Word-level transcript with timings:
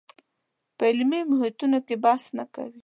په 0.77 0.83
علمي 0.91 1.21
محیطونو 1.31 1.79
کې 1.87 1.95
بحث 2.03 2.23
نه 2.37 2.45
کوي 2.53 2.79